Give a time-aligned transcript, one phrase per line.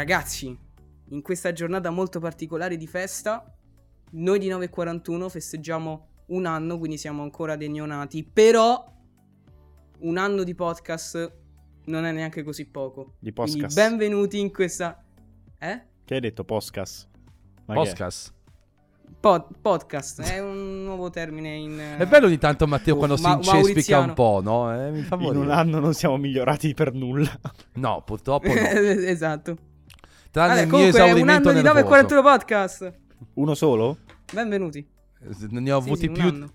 [0.00, 0.58] Ragazzi,
[1.10, 3.54] in questa giornata molto particolare di festa,
[4.12, 8.82] noi di 941 festeggiamo un anno, quindi siamo ancora dei neonati, però
[9.98, 11.30] un anno di podcast
[11.84, 13.16] non è neanche così poco.
[13.18, 13.74] Di Quindi podcast.
[13.76, 15.04] benvenuti in questa...
[15.58, 15.82] Eh?
[16.02, 16.44] Che hai detto?
[16.44, 17.06] Podcast?
[17.66, 17.74] Ma?
[17.74, 18.32] Podcast.
[19.20, 21.78] Pod- podcast, è un nuovo termine in...
[21.98, 24.06] È bello ogni tanto Matteo Oh, quando si Ma- incespica Mauriziano.
[24.06, 24.74] un po', no?
[24.74, 27.38] Eh, mi fa In un anno non siamo migliorati per nulla.
[27.74, 28.54] No, purtroppo no.
[28.56, 29.68] esatto.
[30.30, 31.84] Tranne Vabbè, il mio comunque un esaurimento anno di nervoso.
[31.88, 32.98] 941 podcast.
[33.34, 33.96] Uno solo?
[34.32, 34.78] Benvenuti.
[34.78, 36.50] Eh, Ne ho Sì, avuti sì, un più anno.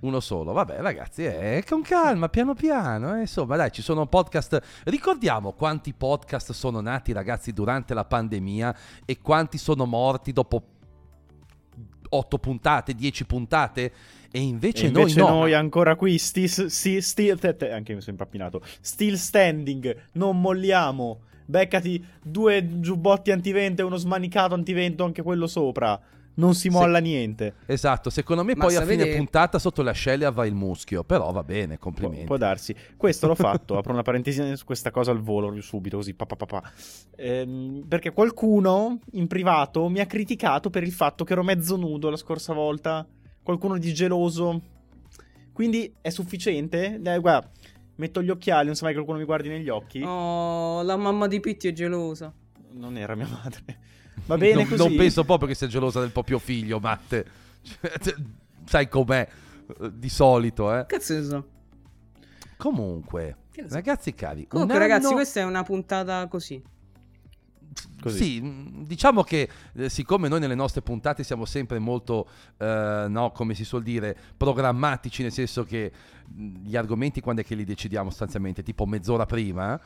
[0.00, 0.52] uno solo.
[0.52, 3.14] Vabbè, ragazzi, eh, con calma, piano piano.
[3.16, 4.60] eh, Insomma, dai, ci sono podcast.
[4.84, 10.62] Ricordiamo quanti podcast sono nati, ragazzi, durante la pandemia e quanti sono morti dopo
[12.08, 13.92] 8 puntate, 10 puntate.
[14.32, 15.34] E invece, e invece noi no.
[15.38, 18.62] noi ancora qui, sti, sti, sti- te- te- anche io mi sono impappinato.
[18.80, 21.20] Still standing, non molliamo.
[21.44, 26.00] Beccati due giubbotti antivento e uno smanicato antivento, anche quello sopra.
[26.34, 27.56] Non si Se- molla niente.
[27.66, 31.04] Esatto, secondo me Ma poi a fine sapete- puntata sotto le ascelle va il muschio.
[31.04, 32.24] Però va bene, complimenti.
[32.24, 32.74] può darsi.
[32.96, 33.76] Questo l'ho fatto.
[33.78, 36.14] apro una parentesi su questa cosa al volo subito, così.
[36.14, 36.62] Pa, pa, pa, pa.
[37.16, 42.08] Ehm, perché qualcuno in privato mi ha criticato per il fatto che ero mezzo nudo
[42.08, 43.06] la scorsa volta.
[43.42, 44.60] Qualcuno di geloso.
[45.52, 46.98] Quindi è sufficiente?
[47.04, 47.50] Eh, guarda,
[47.96, 50.02] metto gli occhiali, non so mai che qualcuno mi guardi negli occhi.
[50.02, 52.32] Oh, la mamma di Pitti è gelosa.
[52.72, 53.78] Non era mia madre.
[54.26, 54.76] Va bene non, così.
[54.76, 57.26] non penso proprio che sia gelosa del proprio figlio, Matte.
[57.62, 58.14] Cioè,
[58.64, 59.28] Sai com'è
[59.80, 60.86] eh, di solito, eh.
[60.86, 61.46] Cazzo ne so.
[62.56, 63.36] Comunque,
[63.68, 66.62] ragazzi cari, Comunque, un ragazzi, anno- questa è una puntata così.
[68.00, 68.24] Così.
[68.24, 72.28] Sì, mh, diciamo che eh, siccome noi nelle nostre puntate siamo sempre molto,
[72.58, 75.92] eh, no, come si suol dire, programmatici, nel senso che
[76.26, 79.80] mh, gli argomenti quando è che li decidiamo sostanzialmente, tipo mezz'ora prima,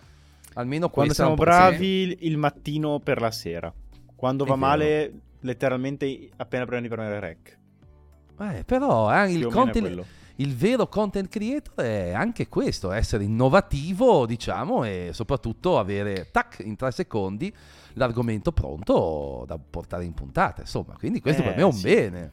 [0.55, 3.73] almeno Quando siamo bravi il mattino per la sera.
[4.15, 4.67] Quando È va vero.
[4.67, 7.59] male, letteralmente appena prima di premere rec.
[8.39, 9.51] Eh, però eh, il, Più
[10.37, 16.77] il vero content creator è anche questo, essere innovativo, diciamo, e soprattutto avere, tac, in
[16.77, 17.55] tre secondi
[17.95, 20.61] l'argomento pronto da portare in puntata.
[20.61, 21.83] Insomma, quindi questo Eh, per me è un sì.
[21.83, 22.33] bene.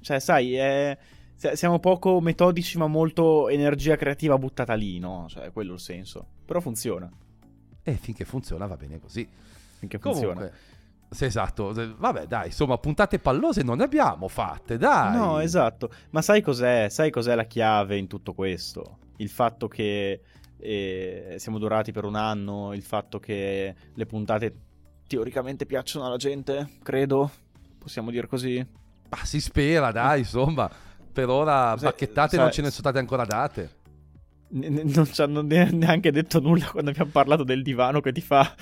[0.00, 0.98] Cioè, sai, è-
[1.36, 5.26] siamo poco metodici, ma molto energia creativa buttata lì, no?
[5.28, 6.26] Cioè, quello è il senso.
[6.44, 7.10] Però funziona.
[7.82, 9.28] E finché funziona va bene così.
[9.78, 10.34] Finché funziona.
[10.34, 10.58] Comunque,
[11.10, 11.72] sì, esatto.
[11.96, 15.14] Vabbè, dai, insomma, puntate pallose non ne abbiamo fatte, dai.
[15.16, 15.90] No, esatto.
[16.10, 16.88] Ma sai cos'è?
[16.88, 18.98] Sai cos'è la chiave in tutto questo?
[19.18, 20.20] Il fatto che
[20.58, 24.54] eh, siamo durati per un anno, il fatto che le puntate
[25.06, 27.30] teoricamente piacciono alla gente, credo.
[27.78, 28.56] Possiamo dire così.
[29.08, 30.68] Ma si spera, dai, insomma.
[31.12, 33.70] Per ora Sai- bacchettate sai- non ce ne sono state ancora date.
[34.48, 38.12] Ne- ne- non ci hanno ne- neanche detto nulla quando abbiamo parlato del divano che
[38.12, 38.52] ti fa.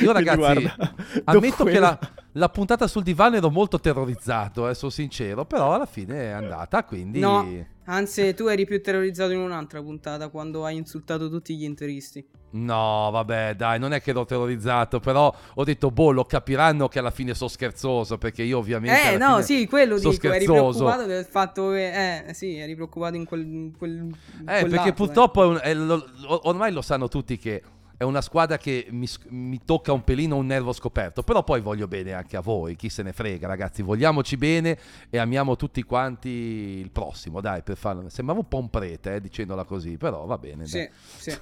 [0.00, 0.94] Io, ragazzi, guarda,
[1.24, 1.98] Ammetto che la,
[2.32, 6.84] la puntata sul divano ero molto terrorizzato, eh, sono sincero, però alla fine è andata,
[6.84, 7.20] quindi...
[7.20, 7.70] No.
[7.86, 12.24] Anzi, tu eri più terrorizzato in un'altra puntata quando hai insultato tutti gli interisti.
[12.52, 17.00] No, vabbè, dai, non è che ero terrorizzato, però ho detto, boh, lo capiranno che
[17.00, 19.14] alla fine sono scherzoso, perché io ovviamente...
[19.14, 20.28] Eh, no, sì, quello sono dico.
[20.28, 20.78] Eri scherzoso.
[20.84, 22.26] preoccupato del fatto che.
[22.28, 23.44] Eh, sì, eri preoccupato in quel.
[23.44, 24.12] in quel in
[24.42, 27.62] Eh, perché lato, purtroppo è un- è lo- lo- ormai lo sanno tutti che
[28.02, 31.86] è una squadra che mi, mi tocca un pelino un nervo scoperto, però poi voglio
[31.86, 34.76] bene anche a voi, chi se ne frega ragazzi, vogliamoci bene
[35.08, 38.08] e amiamo tutti quanti il prossimo, dai, per farlo.
[38.08, 40.66] Sembrava un po' un prete, eh, dicendola così, però va bene.
[40.66, 40.90] Sì, dai.
[41.16, 41.38] sì.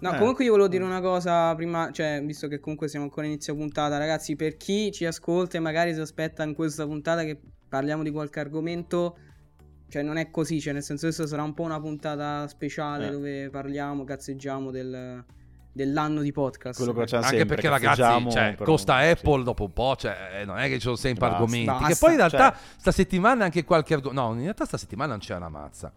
[0.00, 0.18] No, Eh.
[0.18, 3.96] comunque io volevo dire una cosa prima, cioè, visto che comunque siamo ancora inizio puntata,
[3.96, 7.38] ragazzi, per chi ci ascolta e magari si aspetta in questa puntata che
[7.68, 9.16] parliamo di qualche argomento,
[9.88, 13.10] cioè non è così, cioè nel senso questa sarà un po' una puntata speciale Eh.
[13.12, 15.24] dove parliamo, cazzeggiamo del-
[15.74, 16.78] dell'anno di podcast.
[16.78, 19.08] Quello che facciamo Anche sempre, perché ragazzi, cioè, però- costa sì.
[19.08, 21.36] Apple dopo un po', cioè, eh, non è che ci sono sempre Basta.
[21.42, 21.66] argomenti.
[21.72, 24.22] Che Basta, poi in realtà cioè- sta settimana anche qualche argomento...
[24.22, 25.92] No, in realtà sta settimana non c'è una mazza.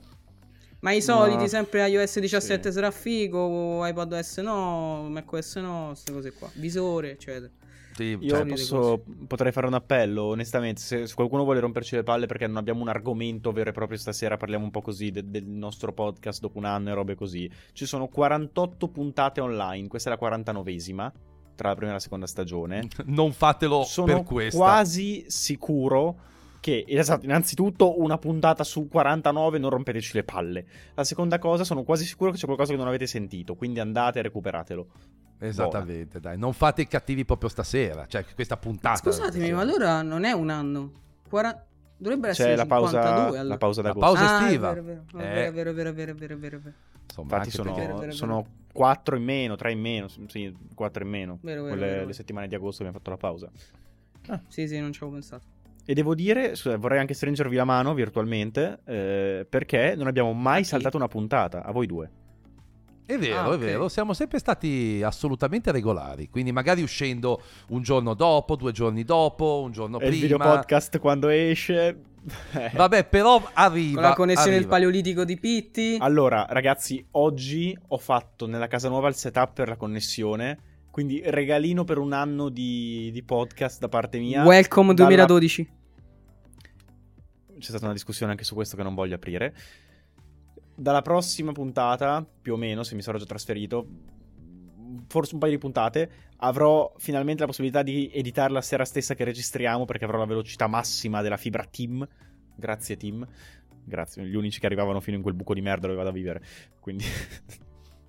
[0.79, 2.73] Ma i soliti, No, sempre iOS 17 sì.
[2.73, 6.49] sarà figo, iPadOS no, macOS no, queste cose qua.
[6.53, 7.51] Visore, eccetera.
[7.97, 12.03] Sì, Io cioè, posso, potrei fare un appello, onestamente, se, se qualcuno vuole romperci le
[12.03, 15.27] palle perché non abbiamo un argomento vero e proprio stasera, parliamo un po' così de-
[15.27, 17.49] del nostro podcast dopo un anno e robe così.
[17.73, 21.11] Ci sono 48 puntate online, questa è la 49esima,
[21.55, 22.87] tra la prima e la seconda stagione.
[23.05, 24.59] non fatelo Sono per questa.
[24.59, 26.19] quasi sicuro
[26.59, 30.65] che, esatto, innanzitutto una puntata su 49 non rompeteci le palle.
[30.93, 34.19] La seconda cosa, sono quasi sicuro che c'è qualcosa che non avete sentito, quindi andate
[34.19, 34.87] e recuperatelo.
[35.39, 38.97] Esattamente, dai, non fate i cattivi proprio stasera, cioè questa puntata.
[38.97, 40.91] Scusatemi, ma allora non è un anno.
[41.29, 41.61] Quara-
[41.99, 43.43] Dovrebbe C'è essere la pausa, 52 allora.
[43.43, 44.13] la pausa La d'agosto.
[44.15, 44.69] pausa Ah, estiva.
[44.71, 45.51] È vero, vero, Eh.
[45.51, 46.75] vero, vero, vero, vero, vero, vero.
[47.03, 51.03] Insomma, Infatti sono, perché- vero, vero, sono 4 in meno, 3 in meno, sì, 4
[51.03, 51.39] in meno.
[51.41, 52.05] Vero, vero, Quelle vero.
[52.05, 53.49] le settimane di agosto abbiamo fatto la pausa.
[54.47, 55.45] Sì, sì, non ci avevo pensato.
[55.85, 60.61] E devo dire, scusa, vorrei anche stringervi la mano virtualmente, eh, perché non abbiamo mai
[60.61, 60.67] chi?
[60.67, 62.09] saltato una puntata, a voi due.
[63.07, 63.57] È vero, Ah, è ok.
[63.57, 69.61] vero, siamo sempre stati assolutamente regolari, quindi magari uscendo un giorno dopo, due giorni dopo,
[69.63, 70.21] un giorno E il prima.
[70.23, 72.01] video podcast quando esce...
[72.75, 74.01] Vabbè, però arriva.
[74.01, 74.71] Con la connessione del arriva.
[74.71, 75.95] paleolitico di Pitti.
[76.01, 80.59] Allora, ragazzi, oggi ho fatto nella casa nuova il setup per la connessione,
[80.91, 84.43] quindi regalino per un anno di, di podcast da parte mia.
[84.43, 85.69] Welcome Dalla- 2012.
[87.59, 89.55] C'è stata una discussione anche su questo che non voglio aprire.
[90.79, 93.87] Dalla prossima puntata, più o meno, se mi sarò già trasferito,
[95.07, 99.23] forse un paio di puntate, avrò finalmente la possibilità di editare la sera stessa che
[99.23, 102.07] registriamo perché avrò la velocità massima della fibra Team.
[102.55, 103.27] Grazie Team.
[103.83, 106.43] Grazie, gli unici che arrivavano fino in quel buco di merda dove vado a vivere.
[106.79, 107.05] Quindi...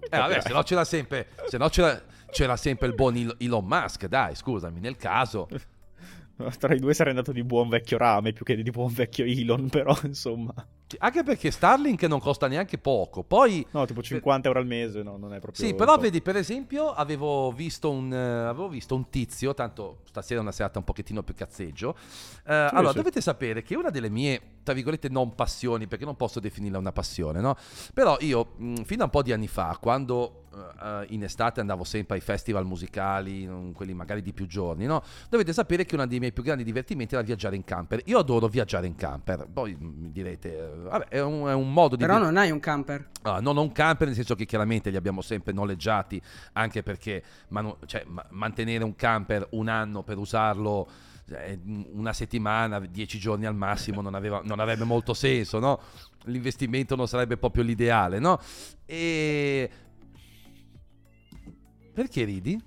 [0.01, 1.29] Eh, vabbè, se no c'era sempre.
[1.47, 5.49] Se no c'era, c'era sempre il buon Elon Musk, dai, scusami, nel caso.
[6.59, 9.71] Tra i due sarei andato di buon vecchio rame più che di buon vecchio Elon,
[9.71, 10.55] però insomma...
[10.99, 13.23] Anche perché Starlink non costa neanche poco.
[13.23, 13.67] Poi.
[13.71, 15.67] No, tipo 50 euro al mese, no, non è proprio...
[15.67, 20.41] Sì, però vedi, per esempio, avevo visto un, eh, avevo visto un tizio, tanto stasera
[20.41, 21.97] è una serata un pochettino più cazzeggio.
[22.47, 22.97] Eh, allora, sì.
[22.97, 26.93] dovete sapere che una delle mie, tra virgolette, non passioni, perché non posso definirla una
[26.93, 27.57] passione, no?
[27.93, 30.45] Però io, mh, fino a un po' di anni fa, quando
[30.83, 35.03] eh, in estate andavo sempre ai festival musicali, quelli magari di più giorni, no?
[35.29, 38.03] Dovete sapere che uno dei miei più grandi divertimenti era viaggiare in camper.
[38.07, 39.47] Io adoro viaggiare in camper.
[39.53, 42.05] Poi mh, mi direte, vabbè, è un, è un modo di...
[42.05, 43.09] Però non hai un camper.
[43.23, 46.21] Ah, non ho un camper, nel senso che chiaramente li abbiamo sempre noleggiati,
[46.53, 50.89] anche perché manu- cioè, ma- mantenere un camper un anno per usarlo
[51.31, 51.59] eh,
[51.93, 55.81] una settimana, dieci giorni al massimo, non, aveva- non avrebbe molto senso, no?
[56.25, 58.41] L'investimento non sarebbe proprio l'ideale, no?
[58.87, 59.71] E...
[61.93, 62.61] Perché ridi?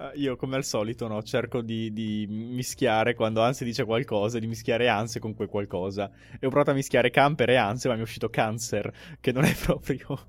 [0.00, 4.46] Eh, Io, come al solito, no, cerco di, di mischiare quando Anse dice qualcosa, di
[4.46, 6.10] mischiare Anse con quel qualcosa.
[6.38, 9.44] E ho provato a mischiare camper e Anse, ma mi è uscito cancer, che non
[9.44, 10.26] è proprio...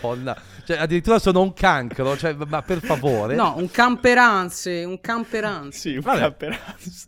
[0.00, 0.36] Donna.
[0.64, 3.34] Cioè, addirittura sono un cancro, cioè, ma per favore.
[3.34, 5.78] No, un camperanze, un camperanze.
[5.78, 6.20] Sì, un Vabbè.
[6.20, 7.06] camper Anse.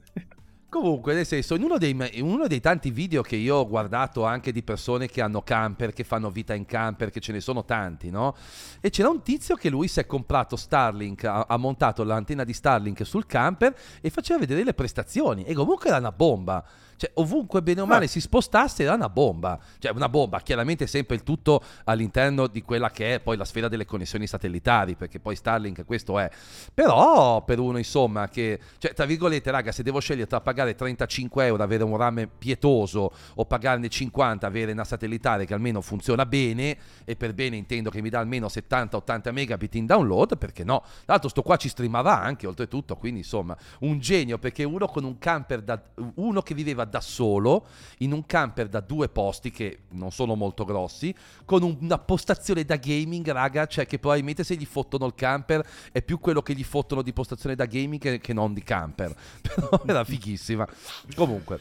[0.70, 4.26] Comunque, nel senso, in uno dei, in uno dei tanti video che io ho guardato
[4.26, 7.64] anche di persone che hanno camper, che fanno vita in camper, che ce ne sono
[7.64, 8.36] tanti, no?
[8.82, 12.52] E c'era un tizio che lui si è comprato Starlink, ha, ha montato l'antenna di
[12.52, 15.44] Starlink sul camper e faceva vedere le prestazioni.
[15.44, 16.62] E comunque era una bomba.
[16.98, 19.58] Cioè, ovunque bene o male si spostasse era una bomba.
[19.78, 23.68] Cioè, una bomba, chiaramente sempre il tutto all'interno di quella che è poi la sfera
[23.68, 26.28] delle connessioni satellitari, perché poi Starlink questo è.
[26.74, 28.58] Però per uno, insomma, che...
[28.78, 33.12] Cioè, tra virgolette, raga, se devo scegliere tra pagare 35 euro, avere un rame pietoso,
[33.36, 38.02] o pagarne 50, avere una satellitare che almeno funziona bene, e per bene intendo che
[38.02, 40.80] mi dà almeno 70-80 megabit in download, perché no?
[40.80, 45.04] Tra l'altro sto qua ci streamava anche, oltretutto, quindi insomma, un genio, perché uno con
[45.04, 45.80] un camper da...
[46.16, 47.66] uno che viveva da solo,
[47.98, 51.14] in un camper da due posti, che non sono molto grossi,
[51.44, 55.64] con un- una postazione da gaming, raga, cioè che probabilmente se gli fottono il camper
[55.92, 59.14] è più quello che gli fottono di postazione da gaming che, che non di camper.
[59.40, 60.66] Però era fighissima.
[61.14, 61.60] Comunque,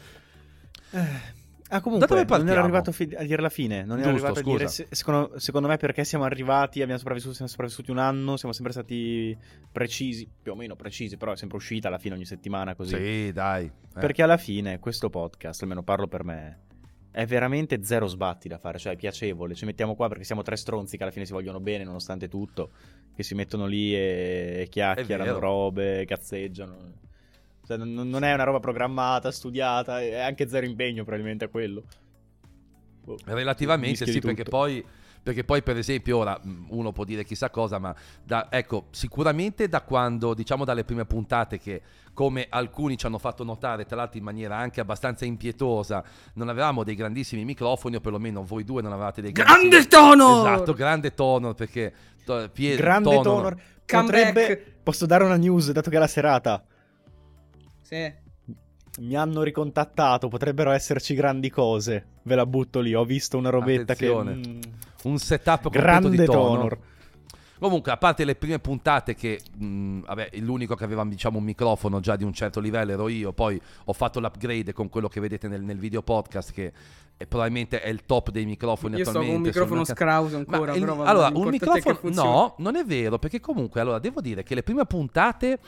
[1.70, 2.62] Ah, comunque, Da dove non ero partiamo?
[2.64, 3.84] arrivato a, fi- a dire la fine.
[3.84, 4.64] Non ero Giusto, arrivato a dire.
[4.68, 4.84] scusa.
[4.84, 8.72] se- secondo, secondo me, perché siamo arrivati, abbiamo sopravvissuto, siamo sopravvissuti un anno, siamo sempre
[8.72, 9.36] stati
[9.70, 12.94] precisi, più o meno precisi, però è sempre uscita alla fine ogni settimana così.
[12.96, 13.66] sì, dai.
[13.66, 13.98] eh.
[14.00, 16.58] Perché alla fine questo podcast, almeno parlo per me,
[17.10, 19.54] è veramente zero sbatti da fare, cioè è piacevole.
[19.54, 22.70] Ci mettiamo qua perché siamo tre stronzi che alla fine si vogliono bene nonostante tutto,
[23.14, 27.06] che si mettono lì e, e chiacchierano robe, cazzeggiano.
[27.68, 31.82] Cioè, non, non è una roba programmata, studiata, è anche zero impegno probabilmente a quello.
[33.04, 34.82] Boh, Relativamente sì, perché poi,
[35.22, 37.94] perché poi per esempio ora uno può dire chissà cosa, ma
[38.24, 41.82] da, ecco, sicuramente da quando, diciamo dalle prime puntate che
[42.14, 46.02] come alcuni ci hanno fatto notare, tra l'altro in maniera anche abbastanza impietosa,
[46.36, 49.88] non avevamo dei grandissimi microfoni, o perlomeno voi due non avevate dei Grande grandissimi...
[49.88, 50.38] tono!
[50.38, 51.92] Esatto, grande tono, perché...
[52.24, 53.54] to- Pie- Grande tono-.
[53.84, 54.76] Potrebbe...
[54.82, 56.64] Posso dare una news, dato che è la serata.
[57.88, 58.12] Sì.
[59.00, 62.06] Mi hanno ricontattato, potrebbero esserci grandi cose.
[62.24, 64.40] Ve la butto lì, ho visto una robetta Attenzione.
[64.40, 64.48] che...
[64.48, 64.60] mm,
[65.04, 66.32] Un setup grande di tono.
[66.54, 66.78] Tonor.
[67.60, 71.98] Comunque, a parte le prime puntate che, mh, vabbè, l'unico che aveva, diciamo, un microfono
[72.00, 75.48] già di un certo livello ero io, poi ho fatto l'upgrade con quello che vedete
[75.48, 76.72] nel, nel video podcast, che
[77.16, 79.48] è- probabilmente è il top dei microfoni Io sto con attualmente.
[79.48, 82.84] un microfono sono- scrauso Ma ancora, il- però vabbè, allora, un microfono no, non è
[82.84, 85.58] vero, perché comunque allora devo dire che le prime puntate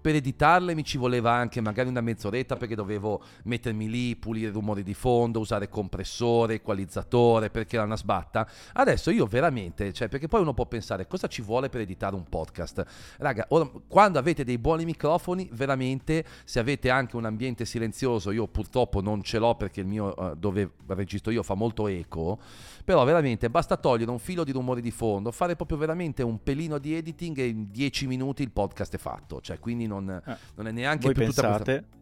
[0.00, 4.52] per editarle mi ci voleva anche magari una mezz'oretta perché dovevo mettermi lì, pulire i
[4.52, 8.48] rumori di fondo, usare compressore, equalizzatore, perché era una sbatta.
[8.74, 12.24] Adesso io veramente, cioè, perché poi uno può pensare cosa ci vuole per editare un
[12.28, 12.84] podcast.
[13.18, 18.46] Raga, ora, quando avete dei buoni microfoni, veramente, se avete anche un ambiente silenzioso, io
[18.46, 22.38] purtroppo non ce l'ho perché il mio uh, dove registro io fa molto eco,
[22.84, 26.78] però veramente basta togliere un filo di rumore di fondo, fare proprio veramente un pelino
[26.78, 30.66] di editing e in 10 minuti il podcast è fatto, cioè quindi non, Eh, non
[30.68, 31.96] è neanche Voi più pensate tutta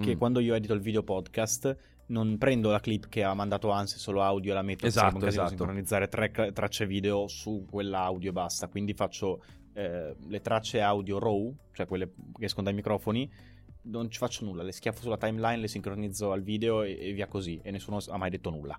[0.00, 0.18] che Mm.
[0.18, 4.22] quando io edito il video podcast non prendo la clip che ha mandato Anse solo
[4.22, 5.48] audio e la metto Esatto, casino esatto.
[5.50, 8.66] sincronizzare tre tracce video su quell'audio e basta.
[8.68, 9.42] Quindi faccio
[9.74, 13.30] eh, le tracce audio raw, cioè quelle che escono dai microfoni.
[13.82, 17.26] Non ci faccio nulla, le schiaffo sulla timeline, le sincronizzo al video e, e via
[17.28, 17.60] così.
[17.62, 18.78] E nessuno ha mai detto nulla.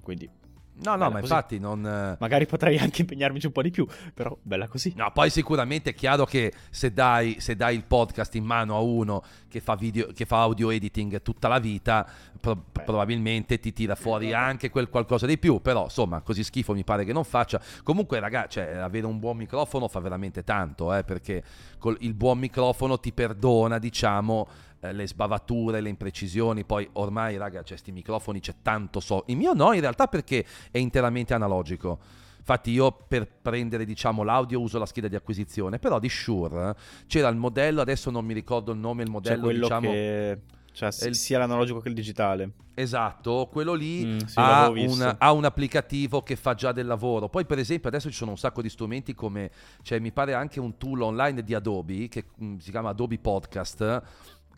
[0.00, 0.28] Quindi
[0.74, 1.32] No, no, Bella ma così.
[1.32, 1.86] infatti non...
[1.86, 4.92] eh, magari potrei anche impegnarmici un po' di più, però bella così.
[4.96, 8.80] No, poi sicuramente è chiaro che se dai, se dai il podcast in mano a
[8.80, 12.08] uno che fa, video, che fa audio editing tutta la vita,
[12.40, 12.82] pro- Beh.
[12.82, 15.60] probabilmente ti tira fuori anche quel qualcosa di più.
[15.60, 17.60] Però, insomma, così schifo mi pare che non faccia.
[17.84, 21.44] Comunque, ragazzi, cioè, avere un buon microfono fa veramente tanto, eh, perché
[21.78, 24.48] col, il buon microfono ti perdona, diciamo,
[24.82, 26.64] eh, le sbavature, le imprecisioni.
[26.64, 29.24] Poi ormai, raga, c'è sti microfoni, c'è tanto so.
[29.28, 31.98] Il mio no, in realtà, perché è interamente analogico.
[32.38, 36.74] Infatti io per prendere diciamo l'audio uso la scheda di acquisizione, però di Shure eh,
[37.06, 40.40] c'era il modello, adesso non mi ricordo il nome, il modello quello diciamo che...
[40.72, 42.50] Cioè, il- sia l'analogico che il digitale.
[42.74, 47.28] esatto, quello lì Mm, sì, ha, un, ha un applicativo che fa già del lavoro.
[47.28, 49.50] Poi per esempio adesso ci sono un sacco di strumenti come,
[49.82, 54.02] cioè mi pare anche un tool online di Adobe che mm, si chiama Adobe Podcast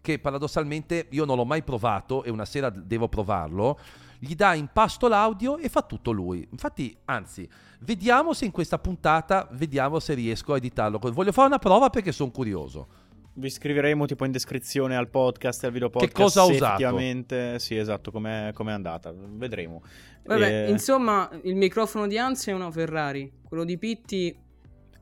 [0.04, 3.78] che paradossalmente io non l'ho mai provato e una sera devo provarlo.
[4.18, 6.46] Gli dà in pasto l'audio e fa tutto lui.
[6.50, 7.48] Infatti, anzi,
[7.80, 10.98] vediamo se in questa puntata vediamo se riesco a editarlo.
[10.98, 12.86] Voglio fare una prova perché sono curioso.
[13.32, 16.64] Vi scriveremo tipo in descrizione al podcast e al video podcast cosa ha se usato.
[16.66, 19.82] effettivamente sì esatto come è andata vedremo
[20.22, 23.30] Vabbè, Eh, insomma, il microfono di Anzi è una Ferrari.
[23.42, 24.34] Quello di Pitti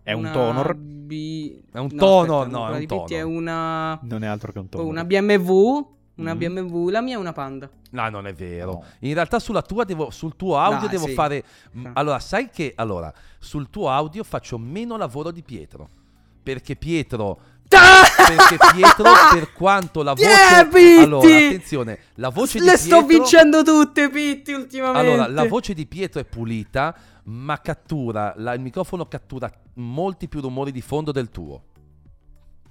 [0.02, 3.99] è un tonor B- È un no, tono, aspetta, no, è un Pitti è una
[4.02, 6.38] non è altro che un oh, tonor una BMW, una Mm.
[6.38, 7.71] BMW, la mia è una Panda.
[7.90, 8.73] No, non è vero.
[8.73, 8.85] No.
[9.00, 11.14] In realtà sulla tua devo, sul tuo audio Dai, devo sì.
[11.14, 11.44] fare...
[11.73, 11.88] Sì.
[11.94, 12.73] Allora, sai che...
[12.76, 15.88] Allora, sul tuo audio faccio meno lavoro di Pietro.
[16.42, 17.40] Perché Pietro...
[17.79, 20.25] Perché Pietro, per quanto la voce...
[20.26, 21.02] Yeah, Pitti!
[21.02, 22.97] allora, attenzione, la voce di Le Pietro...
[22.99, 25.09] sto vincendo tutte, Pitti, ultimamente.
[25.11, 30.41] Allora, la voce di Pietro è pulita, ma cattura, la- il microfono cattura molti più
[30.41, 31.62] rumori di fondo del tuo.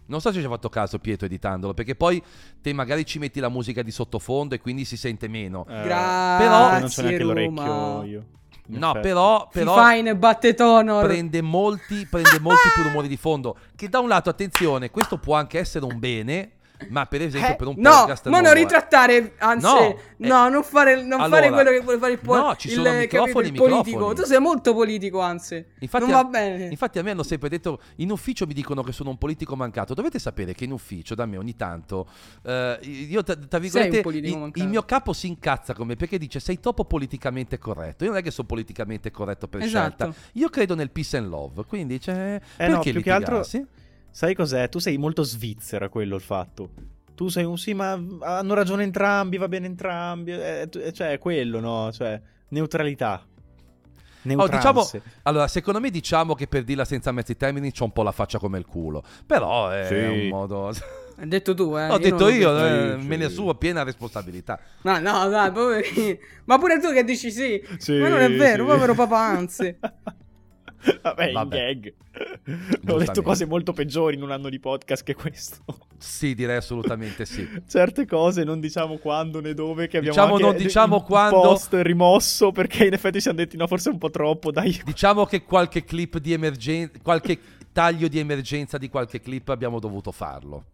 [0.07, 2.21] Non so se ci hai fatto caso Pietro editandolo, perché poi
[2.61, 5.65] te magari ci metti la musica di sottofondo e quindi si sente meno.
[5.69, 8.03] Eh, Grazie, Però- non c'ho neanche l'orecchio Roma.
[8.05, 8.25] io in
[8.77, 10.15] No, però, però Fine
[11.01, 13.57] prende molti, prende molti più rumori di fondo.
[13.75, 16.51] Che da un lato, attenzione, questo può anche essere un bene,
[16.89, 18.53] ma per esempio Eh, per un no, podcast ma non è.
[18.55, 22.19] ritrattare, anzi, No, no, eh, non, fare, non allora, fare quello che vuole fare il,
[22.19, 23.83] po- no, ci il, sono capito, microfoni, il politico.
[23.83, 24.15] microfoni.
[24.15, 25.65] Tu sei molto politico, anzi.
[25.79, 26.65] Infatti, non a- va bene.
[26.67, 29.93] Infatti a me hanno sempre detto, in ufficio mi dicono che sono un politico mancato.
[29.93, 32.07] Dovete sapere che in ufficio, da me ogni tanto,
[32.43, 36.39] eh, io tra, tra virgolette, il- il mio capo si incazza con me perché dice
[36.39, 38.03] sei troppo politicamente corretto.
[38.03, 40.03] Io non è che sono politicamente corretto per Esatto.
[40.03, 40.19] scelta.
[40.33, 43.79] Io credo nel peace and love, quindi cioè, Eh no, perché più che altro- litigarsi?
[44.11, 46.69] Sai cos'è tu sei molto svizzera quello il fatto
[47.15, 47.91] tu sei un sì ma
[48.21, 53.25] hanno ragione entrambi va bene entrambi eh, eh, cioè quello no cioè neutralità
[54.35, 54.87] Oh, diciamo,
[55.23, 58.37] allora, secondo me diciamo che per dirla senza mezzi termini c'ho un po' la faccia
[58.37, 59.03] come il culo.
[59.25, 59.95] Però è Sì.
[59.95, 60.67] un modo...
[61.17, 61.89] Hai detto tu, eh.
[61.89, 62.65] Ho detto non io, detto
[62.97, 64.59] eh, sì, me ne assumo piena responsabilità.
[64.83, 66.17] No, no, dai, poverino.
[66.45, 67.63] Ma pure tu che dici sì.
[67.77, 68.71] Sì, Ma non è vero, sì.
[68.71, 69.75] povero papà, anzi.
[71.01, 71.57] Vabbè, in Vabbè.
[71.57, 71.93] gag.
[72.89, 75.63] Ho detto cose molto peggiori in un anno di podcast che questo.
[75.97, 77.47] Sì, direi assolutamente sì.
[77.67, 81.73] Certe cose non diciamo quando né dove che abbiamo Diciamo anche non diciamo quando- post
[81.81, 84.81] rimosso perché in effetti siamo detti no forse un po' troppo dai.
[84.83, 87.37] Diciamo che qualche clip di emergenza, qualche
[87.71, 90.65] taglio di emergenza di qualche clip abbiamo dovuto farlo.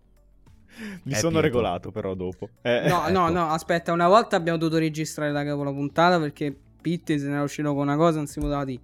[1.03, 1.39] Mi Eh, sono Pietro.
[1.41, 2.49] regolato però dopo.
[2.61, 3.11] Eh, No, ecco.
[3.11, 7.43] no, no, aspetta, una volta abbiamo dovuto registrare la puntata perché Pitti se ne era
[7.43, 8.81] uscito con una cosa, non si poteva dire.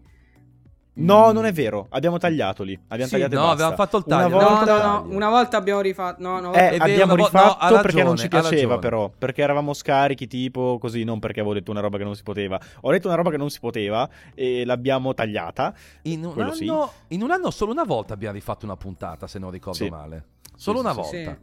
[0.95, 1.87] No, non è vero.
[1.89, 2.73] Abbiamo tagliato lì.
[2.89, 3.53] Abbiamo Sì, tagliato no, basta.
[3.53, 5.07] avevamo fatto il Una taglio, No, volta- no, taglio.
[5.09, 6.21] no, una volta abbiamo rifatto.
[6.21, 9.41] No, no, Eh, È vero, abbiamo una rifatto no, perché non ci piaceva però, perché
[9.41, 12.59] eravamo scarichi tipo così, non perché avevo detto una roba che non si poteva.
[12.81, 15.73] Ho detto una roba che non si poteva e l'abbiamo tagliata.
[16.03, 16.67] In un, Quello sì.
[16.67, 19.89] anno, in un anno solo una volta abbiamo rifatto una puntata, se non ricordo Sì.
[19.89, 20.25] male.
[20.55, 21.37] Solo Sì, una sì, volta.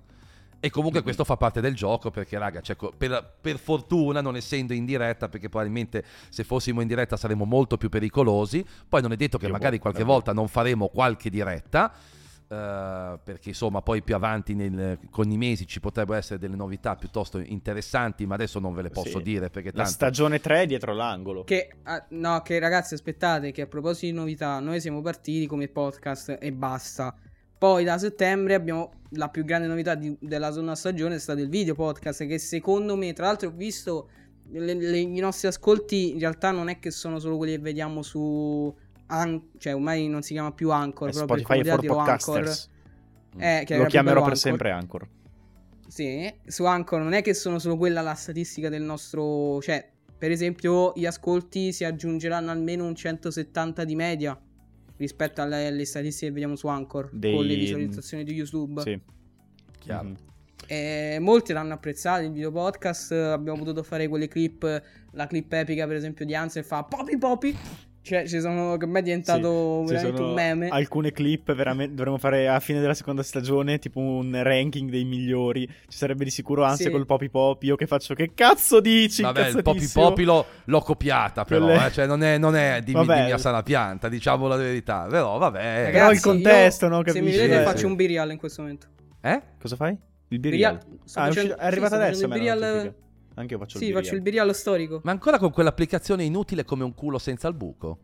[0.62, 4.75] E comunque questo fa parte del gioco perché, raga, cioè, per, per fortuna, non essendo
[4.75, 9.17] in diretta, perché probabilmente se fossimo in diretta saremmo molto più pericolosi, poi non è
[9.17, 11.90] detto che Io magari boh, qualche volta non faremo qualche diretta,
[12.47, 16.95] eh, perché insomma poi più avanti nel- con i mesi ci potrebbero essere delle novità
[16.97, 19.23] piuttosto interessanti, ma adesso non ve le posso Sì.
[19.23, 19.90] dire perché La tanto...
[19.93, 21.45] stagione 3 è dietro l'angolo.
[21.45, 25.69] Che, ah, no, che ragazzi, aspettate, che a proposito di novità, noi siamo partiti come
[25.69, 27.14] podcast e basta.
[27.61, 31.50] Poi da settembre abbiamo la più grande novità di- della seconda stagione, è stato il
[31.50, 34.09] video podcast, che secondo me, tra l'altro ho visto
[34.50, 38.00] le- le- i nostri ascolti, in realtà non è che sono solo quelli che vediamo
[38.00, 38.75] su...
[39.09, 41.97] An- cioè ormai non si chiama più Anchor, però per Spotify for Anchor.
[41.97, 42.71] podcasters.
[43.37, 43.40] Mm.
[43.43, 44.38] Eh, che Lo chiamerò per Anchor.
[44.38, 45.09] sempre Anchor.
[45.87, 49.61] Sì, su Anchor non è che sono solo quella la statistica del nostro...
[49.61, 49.87] Cioè,
[50.17, 54.40] per esempio, gli ascolti si aggiungeranno almeno un 170 di media
[55.00, 58.83] rispetto alle, alle statistiche che vediamo su Anchor Dei- con le visualizzazioni di YouTube.
[58.83, 59.00] Sì.
[59.78, 60.09] Chiaro.
[60.09, 60.16] Mhm.
[60.66, 63.12] E molti l'hanno apprezzato il video podcast.
[63.12, 67.57] Abbiamo potuto fare quelle clip, la clip epica, per esempio, di Ansel fa Poppy Poppy.
[68.02, 70.69] Cioè, ci sono che ormai è diventato Sì, veramente sono un meme.
[70.69, 75.66] Alcune clip veramente dovremmo fare a fine della seconda stagione, tipo un ranking dei migliori.
[75.66, 76.90] Ci sarebbe di sicuro ansia Sì.
[76.90, 77.62] col Poppy Pop.
[77.64, 79.21] Io che faccio che cazzo dici?
[79.23, 79.87] Vabbè, il Poppy.
[79.92, 83.19] Poppy l'ho, l'ho copiata però, Quelle- eh, cioè non è, non è dimmi, Vabbè.
[83.21, 85.59] dimmi a sana pianta, diciamo la verità, però vabbè.
[85.85, 87.40] Ragazzi, Però il contesto, io, no, Se mi capisci?
[87.42, 87.85] vedete Eh, faccio sì.
[87.85, 88.87] un birial in questo momento.
[89.21, 89.42] Eh?
[89.61, 89.95] Cosa fai?
[90.28, 90.78] Il Birial.
[90.78, 90.99] Birial.
[91.14, 92.25] Ah, è, uscito- è arrivata sì, sto adesso.
[92.25, 92.95] il birial- notifica.
[93.40, 94.44] Anche io faccio Sì, il faccio il Birial.
[94.47, 95.00] birial storico.
[95.04, 97.99] Ma ancora con quell'applicazione inutile come un culo senza il buco?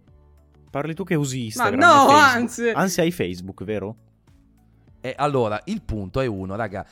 [0.71, 1.81] Parli tu che usi Ma Instagram.
[1.81, 2.37] no, e Facebook.
[2.37, 2.69] anzi.
[2.71, 3.97] Anzi, hai Facebook, vero?
[5.01, 6.85] E allora, il punto è uno, raga.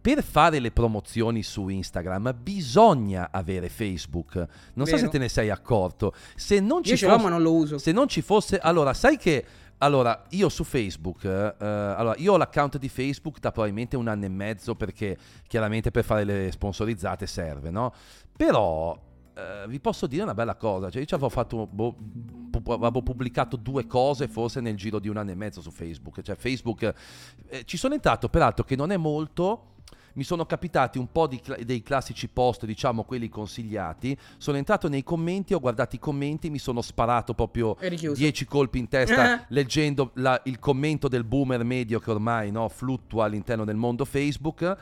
[0.00, 4.34] Per fare le promozioni su Instagram bisogna avere Facebook.
[4.74, 4.98] Non so Vero.
[4.98, 6.12] se te ne sei accorto.
[6.36, 7.78] Se non ci Io ce l'ho, fosse- ma non lo uso.
[7.78, 9.44] Se non ci fosse, allora, sai che
[9.78, 14.08] allora io su Facebook, eh, eh, allora io ho l'account di Facebook da probabilmente un
[14.08, 15.16] anno e mezzo perché
[15.46, 17.92] chiaramente per fare le sponsorizzate serve, no?
[18.36, 18.98] Però
[19.34, 21.94] eh, vi posso dire una bella cosa, cioè io ci avevo fatto boh,
[22.50, 26.22] pu- avevo pubblicato due cose forse nel giro di un anno e mezzo su Facebook,
[26.22, 26.94] cioè Facebook
[27.48, 29.73] eh, ci sono entrato peraltro che non è molto
[30.14, 34.16] mi sono capitati un po' di dei classici post, diciamo quelli consigliati.
[34.36, 38.20] Sono entrato nei commenti, ho guardato i commenti, mi sono sparato proprio E richiuso.
[38.20, 39.44] 10 colpi in testa Eh.
[39.48, 44.76] leggendo la- il commento del boomer medio che ormai no, fluttua all'interno del mondo Facebook.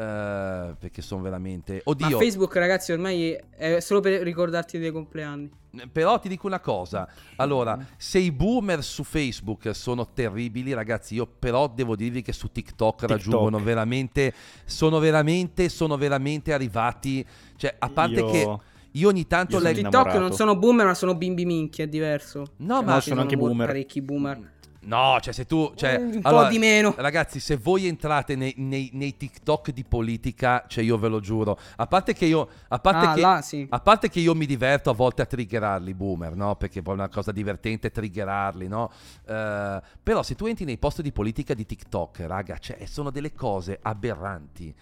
[0.00, 1.82] eh, perché sono veramente.
[1.84, 5.50] Ma Oddio, Facebook, ragazzi, ormai è solo per ricordarti dei compleanni.
[5.92, 7.08] Però ti dico una cosa.
[7.36, 12.50] Allora, se i boomer su Facebook sono terribili, ragazzi, io però devo dirvi che su
[12.50, 14.32] TikTok, raggiungono veramente.
[14.64, 17.24] Sono veramente, sono veramente arrivati.
[17.56, 18.58] Cioè, a parte Io- che
[18.92, 19.74] io ogni tanto leggo.
[19.80, 20.18] TikTok innamorato.
[20.18, 22.44] non sono boomer, ma sono bimbi minchia, è diverso.
[22.56, 23.66] No, Cioè, ma ci sono anche boomer.
[23.66, 24.52] Parecchi boomer.
[24.88, 25.72] No, cioè se tu...
[25.76, 26.94] Cioè, un po' allora, di meno.
[26.96, 31.58] Ragazzi, se voi entrate nei, nei- nei TikTok di politica, cioè io ve lo giuro,
[31.76, 32.48] a parte che io...
[32.68, 33.66] A parte, Ah, che, là, sì.
[33.68, 36.56] a parte che io mi diverto a volte a triggerarli, boomer, no?
[36.56, 38.90] Perché poi è una cosa divertente triggerarli, no?
[39.26, 43.34] Eh, però se tu entri nei post di politica di TikTok, raga, cioè sono delle
[43.34, 44.74] cose aberranti.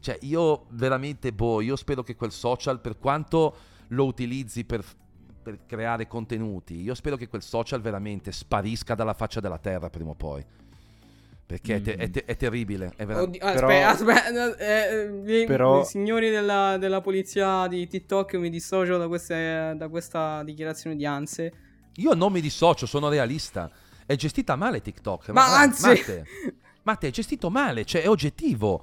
[0.00, 3.54] Cioè io veramente, boh, io spero che quel social, per quanto
[3.88, 4.82] lo utilizzi per,
[5.42, 10.10] per creare contenuti, io spero che quel social veramente sparisca dalla faccia della terra prima
[10.10, 10.44] o poi.
[11.44, 12.92] Perché è, te- è te- è terribile.
[12.96, 17.86] È vera- Oddio, Però- aspetta, aspetta, eh, eh, Però- i signori della, della polizia di
[17.86, 21.52] TikTok mi dissocio da, queste- da questa dichiarazione di Anse.
[21.96, 23.70] Io non mi dissocio, sono realista.
[24.06, 25.28] È gestita male TikTok.
[25.28, 26.26] Ma anzi- Matte,
[26.84, 28.82] Matte, è gestito male, cioè è oggettivo.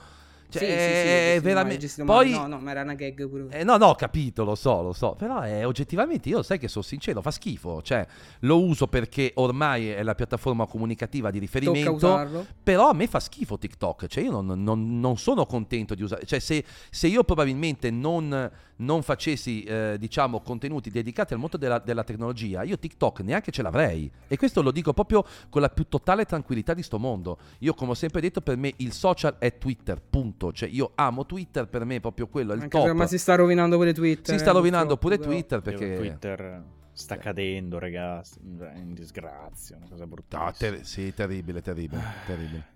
[0.49, 1.53] Cioè, sì, sì, sì, è è gestito veramente...
[1.53, 2.31] male, è gestito Poi...
[2.31, 3.47] No, no, ma era una gag pure.
[3.49, 5.13] Eh, no, no, ho capito, lo so, lo so.
[5.17, 7.81] Però è oggettivamente, io sai che sono sincero, fa schifo.
[7.81, 8.05] Cioè,
[8.39, 12.47] lo uso perché ormai è la piattaforma comunicativa di riferimento.
[12.63, 16.25] Però a me fa schifo TikTok, cioè io non, non- non sono contento di usare,
[16.25, 21.79] cioè se, se io probabilmente non, non facessi eh, diciamo contenuti dedicati al mondo della,
[21.79, 25.87] della tecnologia, io TikTok neanche ce l'avrei e questo lo dico proprio con la più
[25.87, 27.37] totale tranquillità di sto mondo.
[27.59, 31.25] Io come ho sempre detto per me il social è Twitter, punto, cioè io amo
[31.25, 32.91] Twitter, per me è proprio quello, è il Anche se top.
[32.91, 34.33] ormai si sta rovinando pure Twitter.
[34.33, 35.59] Si sta eh, rovinando purtroppo, pure però.
[35.59, 35.97] Twitter perché...
[35.97, 36.63] Twitter
[36.93, 38.39] sta cadendo, ragazzi.
[38.59, 40.45] È in disgrazia, una cosa bruttissima.
[40.45, 42.67] No, ter- sì, terribile, terribile, terribile.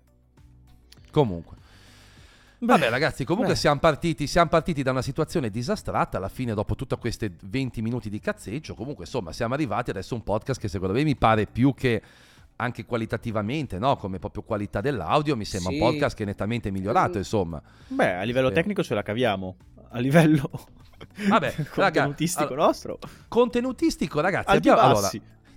[1.10, 1.56] Comunque.
[2.58, 6.96] Vabbè ragazzi, comunque siamo partiti, siamo partiti da una situazione disastrata, alla fine dopo tutti
[6.96, 10.94] questi 20 minuti di cazzeggio, comunque insomma siamo arrivati adesso a un podcast che secondo
[10.94, 12.00] me mi pare più che
[12.56, 13.96] anche qualitativamente, no?
[13.96, 15.78] Come proprio qualità dell'audio, mi sembra Sì.
[15.80, 17.18] un podcast che è nettamente migliorato, Mm.
[17.18, 17.60] insomma.
[17.88, 18.54] Beh, a livello Sì.
[18.54, 19.56] tecnico ce la caviamo.
[19.90, 20.48] A livello
[21.28, 22.98] Vabbè, raga, contenutistico allora, nostro.
[23.28, 25.10] Contenutistico, ragazzi, abbiamo, allora.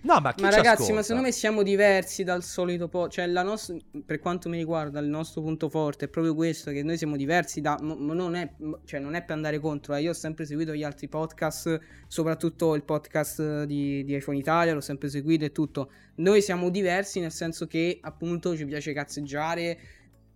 [0.07, 0.93] No, ma Ma ragazzi, ascolta?
[0.93, 3.09] ma secondo me siamo diversi dal solito po'.
[3.09, 6.81] Cioè, la nostra, per quanto mi riguarda, il nostro punto forte è proprio questo: che
[6.81, 7.77] noi siamo diversi da.
[7.81, 9.95] m- non, è, m- cioè, non è per andare contro.
[9.95, 10.01] eh.
[10.01, 14.79] Io ho sempre seguito gli altri podcast, soprattutto il podcast di, di iPhone Italia, l'ho
[14.81, 15.91] sempre seguito e tutto.
[16.15, 19.77] Noi siamo diversi nel senso che, appunto, ci piace cazzeggiare.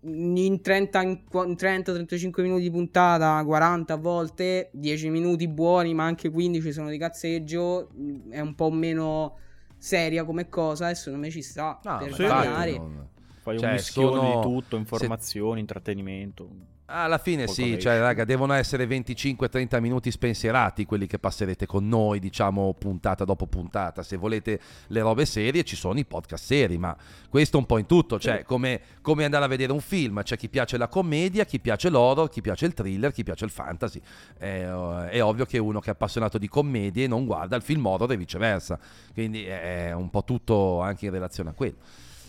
[0.04, 5.94] In 30, in qua- in 30-35 minuti di puntata, 40 a volte, 10 minuti buoni,
[5.94, 7.90] ma anche 15 sono di cazzeggio.
[7.96, 9.38] mm, È un po' meno
[9.82, 12.78] seria come cosa e secondo me ci sta No, per sì, infatti variare.
[12.78, 13.08] non-
[13.42, 16.48] Fai Cioè, un mischione sono- di tutto, informazioni, intrattenimento.
[16.94, 22.20] Alla fine sì, cioè raga, devono essere 25-30 minuti spensierati quelli che passerete con noi,
[22.20, 24.04] diciamo puntata dopo puntata.
[24.04, 26.96] Se volete le robe serie ci sono i podcast seri, ma
[27.30, 30.50] questo un po' in tutto, cioè come, come andare a vedere un film, c'è chi
[30.50, 34.02] piace la commedia, chi piace l'horror, chi piace il thriller, chi piace il fantasy.
[34.38, 38.12] È, è ovvio che uno che è appassionato di commedie non guarda il film horror
[38.12, 38.78] e viceversa,
[39.14, 41.78] quindi è un po' tutto anche in relazione a quello.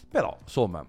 [0.08, 0.86] Però, insomma,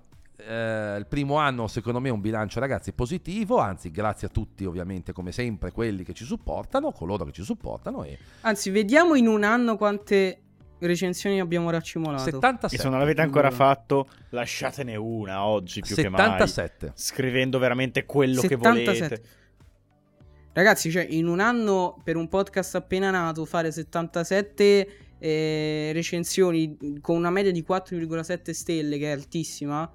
[0.48, 4.66] eh, il primo anno secondo me è un bilancio ragazzi positivo, anzi grazie a tutti
[4.66, 9.28] ovviamente come sempre quelli che ci supportano, coloro che ci supportano e Anzi, vediamo in
[9.28, 10.40] un anno quante
[10.80, 12.24] recensioni abbiamo raccimolato.
[12.24, 12.76] 77.
[12.76, 16.22] E se non l'avete ancora fatto, lasciatene una oggi più che mai.
[16.22, 16.92] 77.
[16.96, 19.00] Scrivendo veramente quello che 77.
[19.00, 19.22] volete.
[20.54, 27.16] Ragazzi, cioè, in un anno per un podcast appena nato fare 77 eh, recensioni con
[27.16, 29.90] una media di 4,7 stelle, che è altissima.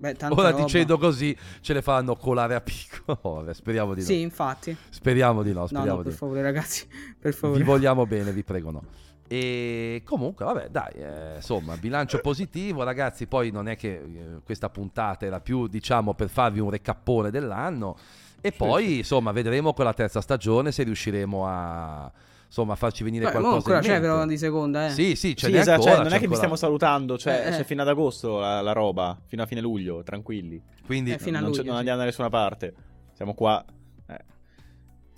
[0.00, 0.52] Beh, Ora roba.
[0.52, 3.18] dicendo così ce le faranno colare a picco.
[3.20, 4.06] Vabbè, speriamo di no.
[4.06, 4.76] Sì, infatti.
[4.90, 6.18] Speriamo di no, No, speriamo no, di per no.
[6.18, 6.86] favore, ragazzi.
[7.18, 7.58] Per favore.
[7.58, 8.82] Vi vogliamo bene, vi prego no.
[9.26, 13.26] E comunque, vabbè, dai, eh, insomma, bilancio positivo, ragazzi.
[13.26, 17.96] Poi non è che eh, questa puntata era più, diciamo, per farvi un recappone dell'anno.
[18.40, 22.10] E poi, insomma, vedremo con la terza stagione se riusciremo a,
[22.48, 24.90] insomma, farci venire Beh, qualcosa ancora in c'è però di seconda, eh.
[24.90, 26.36] Sì, sì, ce Sì, esatto, ancora, cioè, non c'è è che vi ancora.
[26.36, 27.50] stiamo salutando, cioè Eh, eh.
[27.58, 30.60] c'è fino ad agosto la, la roba, fino a fine luglio, tranquilli.
[30.84, 31.78] Quindi, Eh, non, c'è- luglio, non sì.
[31.78, 32.74] andiamo da nessuna parte.
[33.12, 33.64] Siamo qua.
[34.06, 34.24] Eh.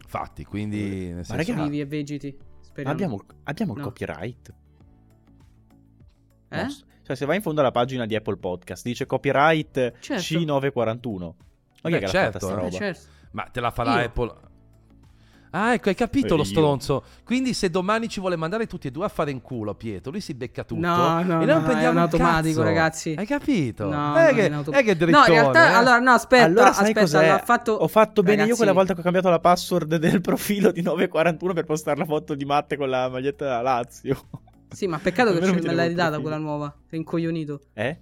[0.02, 2.36] infatti, quindi, nel Ma senso, raga, Vivi e vegeti.
[2.60, 2.92] Speriamo.
[2.94, 3.84] Abbiamo, il- abbiamo il No.
[3.84, 4.54] copyright.
[6.48, 6.66] Eh?
[7.02, 10.22] Cioè, se vai in fondo alla pagina di Apple Podcast, dice copyright Certo.
[10.22, 11.34] C941.
[11.82, 12.50] Ma è che l'ha certo, fatta sta eh.
[12.50, 12.70] Eh, roba?
[12.76, 13.00] certo.
[13.32, 14.06] ma te la farà Io.
[14.06, 14.34] Apple.
[15.50, 16.44] Ah, ecco, hai capito Eh, lo io.
[16.44, 17.02] stronzo.
[17.24, 20.10] Quindi, se domani ci vuole mandare tutti e due a fare in culo a Pietro,
[20.12, 20.80] lui si becca tutto.
[20.80, 22.62] No, no, e no, noi no, non prendiamo è un automatico, cazzo.
[22.62, 23.14] ragazzi.
[23.18, 23.88] Hai capito?
[23.88, 25.72] No, è, no, che, in auto- è che è No, in drittone, realtà, eh.
[25.74, 27.26] allora, no, aspetta, allora, sai aspetta, cos'è?
[27.28, 27.72] l'ha fatto...
[27.72, 31.52] Ho fatto bene io quella volta che ho cambiato la password del profilo di 941
[31.52, 34.28] per postare la foto di Matte con la maglietta della Lazio.
[34.72, 36.72] Sì, ma peccato che me l'hai ridata quella nuova.
[36.88, 37.60] Sei incoglionito.
[37.74, 37.98] Eh?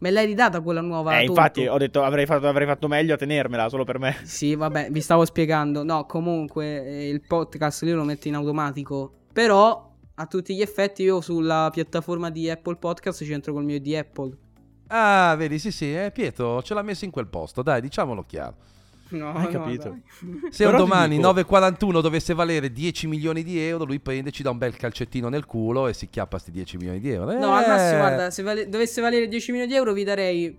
[0.00, 1.18] Me l'hai ridata quella nuova.
[1.18, 4.16] Eh, infatti ho detto avrei fatto, avrei fatto meglio a tenermela solo per me.
[4.22, 5.82] Sì, vabbè, vi stavo spiegando.
[5.82, 9.12] No, comunque eh, il podcast io lo metto in automatico.
[9.32, 13.78] Però, a tutti gli effetti, io sulla piattaforma di Apple Podcast ci entro col mio
[13.78, 14.36] di Apple.
[14.86, 18.56] Ah, vedi, sì, sì, eh, Pietro ce l'ha messo in quel posto, dai, diciamolo chiaro.
[19.18, 19.88] No, Hai no, capito?
[19.88, 20.40] dai.
[20.52, 24.50] Se un domani dico- 941 dovesse valere 10 milioni di euro, lui prende, ci dà
[24.50, 27.36] un bel calcettino nel culo e si chiappa sti 10 milioni di euro.
[27.38, 27.68] No, al Eh.
[27.68, 30.58] massimo, guarda, se vale- dovesse valere 10 milioni di euro, vi darei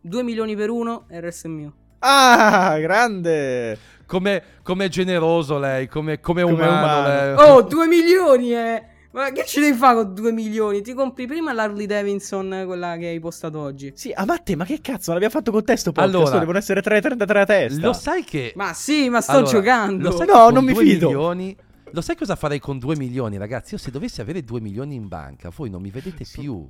[0.00, 1.72] 2 milioni per uno e il resto è mio.
[1.98, 3.78] Ah, grande!
[4.06, 6.70] Come, come generoso lei, come, come Come umano.
[6.72, 7.06] umano.
[7.08, 7.34] lei.
[7.50, 8.82] Oh, 2 milioni, eh!
[9.14, 10.82] Ma che ci devi fare con 2 milioni?
[10.82, 13.92] Ti compri prima l'Harley Davidson, quella che hai postato oggi.
[13.94, 17.36] Sì, ah Matte, ma che cazzo, l'abbiamo fatto con testo podcast, Allora- devono essere 3,33
[17.38, 17.80] a testa.
[17.86, 18.52] Lo sai che...
[18.56, 20.10] Ma sì, ma sto Allora, giocando.
[20.10, 21.06] lo sai No, non mi due fido.
[21.06, 21.56] Milioni,
[21.92, 23.74] lo sai cosa farei con 2 milioni, ragazzi?
[23.74, 26.68] Io se dovessi avere 2 milioni in banca, voi non mi vedete più.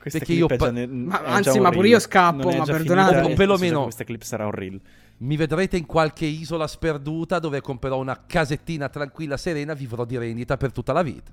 [0.00, 3.16] Questa perché clip io pa- ne- Ma anzi, ma pure io scappo, ma perdonate.
[3.16, 4.80] finita, O perlomeno- Questa clip sarà un reel.
[5.18, 10.56] Mi vedrete in qualche isola sperduta dove comprerò una casettina tranquilla, serena, vivrò di rendita
[10.56, 11.30] per tutta la vita.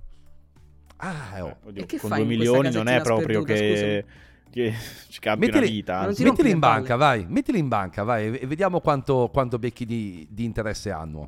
[0.98, 1.58] Ah, oh.
[1.66, 4.06] Oddio, E che con fai 2 in questa milioni non è proprio sperduta, che,
[4.50, 4.74] che
[5.10, 5.94] ci cambi una Mettili, vita.
[5.98, 6.16] non anzi.
[6.16, 7.26] ti rompi mettili in banca, vai.
[7.28, 8.38] Mettili in banca, vai.
[8.38, 11.28] E vediamo quanto, quanto becchi di, di interesse annuo.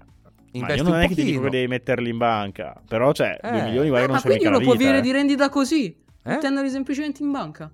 [0.53, 2.81] Ma io non un è che ti dico che devi metterli in banca.
[2.87, 3.63] Però, cioè, 2 Eh.
[3.63, 4.77] milioni Eh, magari ma non sono quindi mica uno può vita.
[4.83, 5.01] vivere eh.
[5.01, 6.29] di rendita così, Eh?
[6.29, 7.71] mettendoli semplicemente in banca.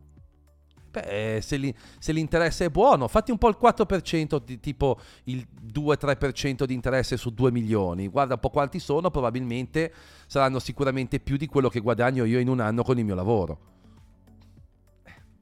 [0.95, 5.45] Beh, se, li- se l'interesse è buono, fatti un po' il 4%, di, tipo il
[5.73, 8.07] 2-3% di interesse su 2 milioni.
[8.07, 9.91] Guarda un po' quanti sono, probabilmente
[10.25, 13.74] saranno sicuramente più di quello che guadagno io in un anno con il mio lavoro.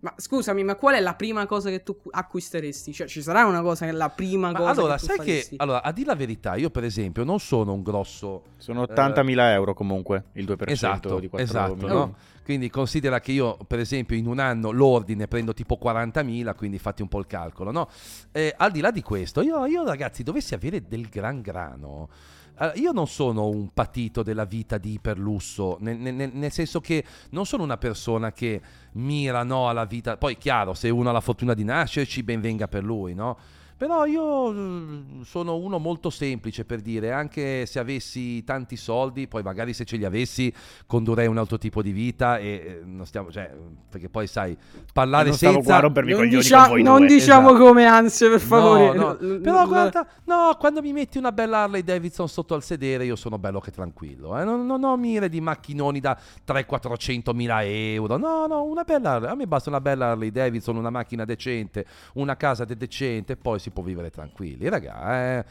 [0.04, 2.92] Ma scusami, ma qual è la prima cosa che tu acquisteresti?
[2.92, 5.16] Cioè, ci sarà una cosa che è la prima Ma cosa allora, che tu sai
[5.16, 5.56] faresti?
[5.56, 8.44] che, allora, a dire la verità, io per esempio non sono un grosso...
[8.58, 11.94] Sono 80.000 euro comunque, il 2% Esatto, di 4 esatto, milioni.
[11.94, 12.16] no?
[12.44, 17.02] Quindi considera che io, per esempio, in un anno l'ordine prendo tipo 40.000, quindi fatti
[17.02, 17.88] un po' il calcolo, no?
[18.34, 22.10] Eh, al di là di questo, io, io, ragazzi, dovessi avere del gran grano,
[22.56, 27.04] allora, io non sono un patito della vita di iperlusso, nel, nel- nel senso che
[27.32, 28.62] non sono una persona che
[28.94, 30.18] mira no, alla vita.
[30.18, 33.38] Poi, chiaro, se uno ha la fortuna di nascerci, ben venga per lui, no?
[33.78, 39.44] Però io mm, sono uno molto semplice per dire, anche se avessi tanti soldi, poi
[39.44, 40.54] magari se ce li avessi
[40.86, 43.52] condurrei un altro tipo di vita e eh, non stiamo, cioè,
[43.90, 44.56] perché poi sai,
[44.92, 45.80] parlare non senza...
[45.80, 47.64] Non, dicia- con voi non diciamo esatto.
[47.64, 48.98] come ansia, per favore.
[48.98, 53.06] No, no, però guarda, no, quando mi metti una bella Harley Davidson sotto al sedere
[53.06, 54.44] io sono bello che tranquillo, eh.
[54.44, 59.36] non, non ho mire di macchinoni da 300-400 mila euro, no, no, una bella, a
[59.36, 63.72] me basta una bella Harley Davidson, una macchina decente, una casa de- decente, poi si
[63.72, 65.46] può vivere tranquilli, raga, eh.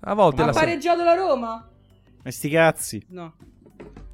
[0.00, 1.68] A volte Ha la se- pareggiato la Roma?
[2.24, 3.04] Ma sti cazzi.
[3.08, 3.34] No.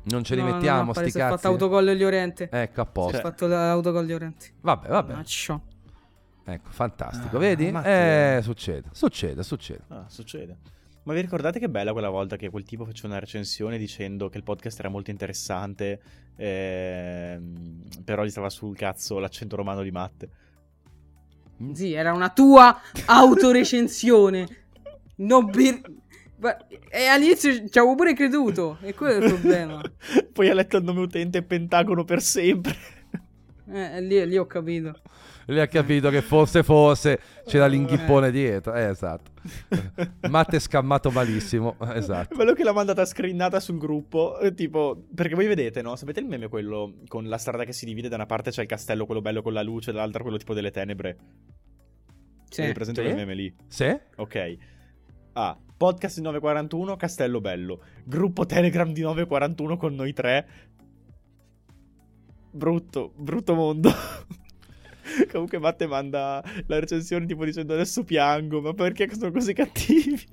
[0.05, 1.19] non ce li No, mettiamo, no, sti cazzi.
[1.37, 2.49] fatto autogol agli Oriente.
[2.51, 3.13] Ecco, a posto.
[3.13, 4.53] Si è fatto l'autogol agli Oriente.
[4.61, 5.15] Vabbè, vabbè.
[5.15, 5.63] Maccio.
[6.45, 7.71] Ecco, fantastico, Ah, vedi?
[7.71, 9.83] ma Eh, succede, succede, succede.
[9.89, 10.57] Ah, succede.
[11.03, 14.37] Ma vi ricordate che bella quella volta che quel tipo faceva una recensione dicendo che
[14.39, 16.01] il podcast era molto interessante,
[16.37, 20.29] ehm, però gli stava sul cazzo l'accento romano di Matte?
[21.73, 24.47] Sì, era una tua autorecensione.
[25.17, 25.81] non per...
[26.91, 28.79] E all'inizio ci avevo pure creduto.
[28.83, 29.81] E quello è il problema.
[30.33, 32.77] Poi ha letto il nome utente Pentagono per sempre.
[33.71, 34.95] Eh, lì, lì ho capito.
[35.47, 38.75] Lei ha capito che forse forse c'era l'inghippone dietro.
[38.75, 39.31] Eh, esatto.
[40.29, 41.77] Matte scammato malissimo.
[41.95, 42.35] Esatto.
[42.35, 45.97] Quello che l'ha mandata screenata sul gruppo, eh, tipo, perché voi vedete, no?
[45.97, 48.69] Sapete il meme quello con la strada che si divide, da una parte c'è il
[48.69, 51.17] castello, quello bello con la luce, dall'altra quello tipo delle tenebre.
[52.51, 52.61] Sì.
[52.61, 53.07] Avete presente Sì.
[53.07, 53.55] quel meme lì?
[53.69, 53.99] Sì?
[54.17, 54.57] Ok.
[55.33, 57.83] Ah, podcast di 941, Castello Bello.
[58.05, 60.47] Gruppo Telegram di 941 con noi tre.
[62.59, 63.89] Brutto, brutto mondo.
[65.31, 70.27] Comunque Matte manda la recensione tipo dicendo adesso piango, ma perché sono così cattivi?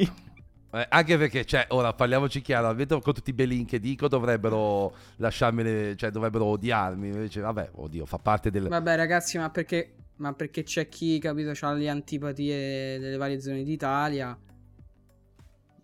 [0.72, 4.08] Eh, anche perché, cioè, ora parliamoci chiaro, vedo con tutti i bei link che dico
[4.08, 7.10] dovrebbero lasciarmene, cioè dovrebbero odiarmi.
[7.10, 8.68] Invece, vabbè, oddio, fa parte del...
[8.70, 13.64] Vabbè, ragazzi, ma perché, ma perché c'è chi, capito, ha le antipatie delle varie zone
[13.64, 14.36] d'Italia.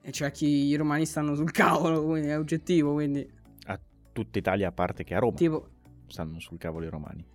[0.02, 3.30] E c'è chi i romani stanno sul cavolo, quindi è oggettivo, quindi...
[3.68, 3.80] A
[4.12, 5.70] tutta Italia a parte che a Roma Tipo...
[6.12, 7.26] stanno sul cavolo i romani.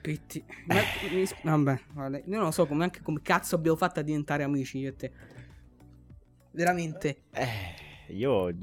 [0.00, 0.44] Petti.
[0.66, 0.74] Ma-
[1.10, 4.44] mi- Vabbè, guarda, io non lo so come, anche come cazzo abbiamo fatto a diventare
[4.44, 5.12] amici io e te.
[6.52, 7.22] Veramente.
[7.32, 8.54] Eh, io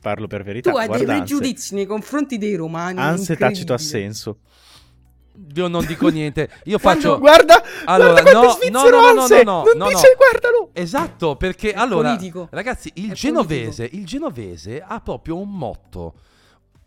[0.00, 0.70] parlo per verità.
[0.70, 1.24] Tu hai dei guarda, Anse.
[1.34, 2.98] pregiudizi nei confronti dei romani.
[3.00, 4.38] Anse tacito assenso.
[5.54, 6.48] Io non dico niente.
[6.64, 7.18] Io Quando- faccio...
[7.18, 9.42] Guarda, Allora, guarda no, quanto è no, svizzero no, no, no, Anse!
[9.44, 10.16] no, non no, dice no.
[10.16, 10.57] guardalo!
[10.80, 12.48] Esatto, perché È allora, politico.
[12.50, 16.14] ragazzi, il genovese, il genovese ha proprio un motto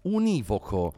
[0.04, 0.94] univoco,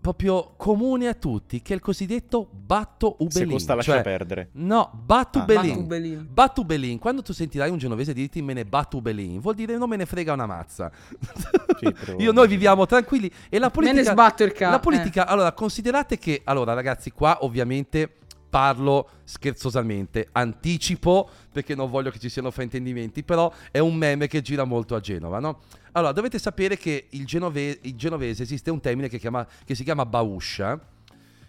[0.00, 3.50] proprio comune a tutti, che è il cosiddetto batto Se ubelin.
[3.52, 4.48] costa lascia cioè, perdere.
[4.54, 5.74] No, battu Ah, belin.
[5.74, 6.28] Battu Belin.
[6.30, 6.98] Battu belin.
[6.98, 10.04] Quando tu sentirai un genovese dirti me ne battu belin, vuol dire non me ne
[10.06, 10.90] frega una mazza.
[12.18, 14.52] Io noi viviamo tranquilli e la Me politica ne sbatto il eh.
[14.52, 14.70] cazzo.
[14.72, 18.16] la politica, allora, considerate che, allora, ragazzi, qua ovviamente
[18.52, 24.42] parlo scherzosamente, anticipo perché non voglio che ci siano fraintendimenti, però è un meme che
[24.42, 25.60] gira molto a Genova, no?
[25.92, 29.84] Allora, dovete sapere che il, genove- il genovese esiste un termine che, chiama- che si
[29.84, 30.78] chiama bauscia,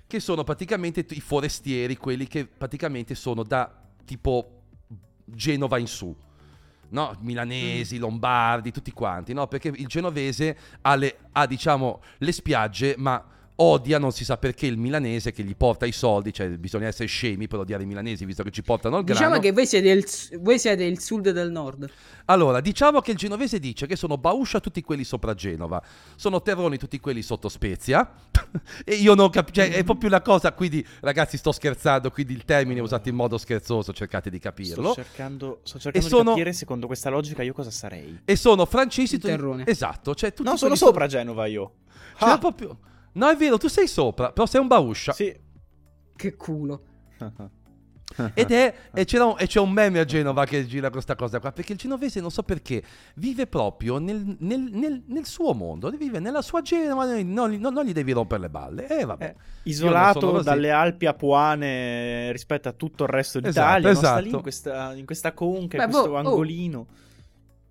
[0.07, 3.69] che sono praticamente i forestieri, quelli che praticamente sono da
[4.05, 4.61] tipo
[5.25, 6.15] Genova in su.
[6.87, 9.47] No, milanesi, lombardi, tutti quanti, no?
[9.47, 13.21] Perché il genovese ha, le- ha, diciamo, le spiagge, ma
[13.55, 17.07] odia, non si sa perché, il milanese che gli porta i soldi, cioè bisogna essere
[17.07, 19.19] scemi per odiare i milanesi, visto che ci portano il grano.
[19.19, 20.05] Diciamo che voi siete, il,
[20.39, 21.89] voi siete il sud del nord.
[22.25, 25.81] Allora, diciamo che il genovese dice che sono Bauscia tutti quelli sopra Genova,
[26.15, 28.09] sono Terroni tutti quelli sotto Spezia,
[28.83, 32.45] e io non capisco, cioè è proprio una cosa, quindi ragazzi sto scherzando, quindi il
[32.45, 34.93] termine è usato in modo scherzoso, cercate di capirlo.
[34.93, 38.21] Sto cercando, sto cercando E di sono- capire secondo questa logica io cosa sarei.
[38.25, 39.65] E sono francesi terrone.
[39.67, 41.73] Esatto, cioè tutti No, sono sopra Genova io.
[42.17, 42.77] Cioè, Ah, proprio...
[43.13, 45.11] No, è vero, tu sei sopra, però sei un Bauscia.
[45.13, 45.35] Sì.
[46.15, 46.83] Che culo.
[48.35, 51.39] Ed è, e, c'era un- e c'è un meme a Genova che gira questa cosa
[51.39, 52.83] qua, perché il genovese non so perché
[53.15, 57.27] vive proprio nel, nel- nel- nel suo mondo, vive nella sua Genova, non,
[57.59, 58.87] non- non gli devi rompere le balle.
[59.03, 59.23] Vabbè.
[59.23, 59.33] Eh,
[59.73, 64.21] sono isolato dalle Alpi apuane rispetto a tutto il resto Esatto, d'Italia, sta esatto.
[64.21, 66.17] lì in questa, in questa conca, Beh, in questo boh, oh.
[66.17, 66.87] angolino.